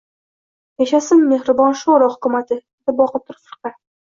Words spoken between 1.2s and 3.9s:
mehribon sho‘ro hukumati!— dedi Botir firqa.